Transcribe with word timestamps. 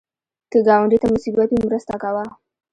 که 0.51 0.59
ګاونډي 0.67 0.97
ته 1.01 1.07
مصیبت 1.13 1.47
وي، 1.51 1.59
مرسته 1.65 1.93
کوه 2.03 2.23